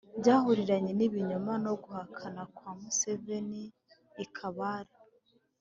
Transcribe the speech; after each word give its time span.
byahuriranye 0.19 0.91
n’ibinyoma 0.95 1.53
no 1.65 1.73
guhakana 1.83 2.41
kwa 2.55 2.69
museveni 2.79 3.63
i 4.23 4.25
kabale 4.35 4.93